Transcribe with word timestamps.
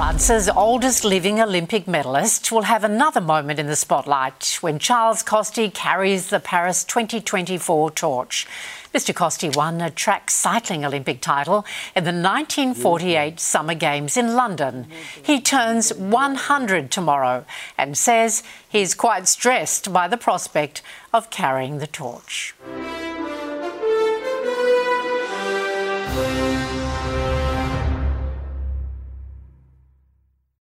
France's 0.00 0.48
oldest 0.48 1.04
living 1.04 1.42
Olympic 1.42 1.86
medalist 1.86 2.50
will 2.50 2.62
have 2.62 2.84
another 2.84 3.20
moment 3.20 3.58
in 3.58 3.66
the 3.66 3.76
spotlight 3.76 4.56
when 4.62 4.78
Charles 4.78 5.22
Coste 5.22 5.74
carries 5.74 6.30
the 6.30 6.40
Paris 6.40 6.84
2024 6.84 7.90
torch. 7.90 8.46
Mr. 8.94 9.14
Coste 9.14 9.54
won 9.54 9.82
a 9.82 9.90
track 9.90 10.30
cycling 10.30 10.86
Olympic 10.86 11.20
title 11.20 11.66
in 11.94 12.04
the 12.04 12.12
1948 12.12 13.38
Summer 13.38 13.74
Games 13.74 14.16
in 14.16 14.34
London. 14.34 14.86
He 15.22 15.38
turns 15.38 15.92
100 15.92 16.90
tomorrow 16.90 17.44
and 17.76 17.98
says 17.98 18.42
he's 18.66 18.94
quite 18.94 19.28
stressed 19.28 19.92
by 19.92 20.08
the 20.08 20.16
prospect 20.16 20.80
of 21.12 21.28
carrying 21.28 21.76
the 21.76 21.86
torch. 21.86 22.54